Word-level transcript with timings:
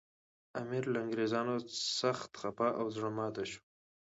امیر 0.61 0.83
له 0.93 0.97
انګریزانو 1.03 1.55
سخت 1.99 2.31
خپه 2.41 2.67
او 2.79 2.85
زړه 2.95 3.09
ماتي 3.17 3.45
شو. 3.51 3.61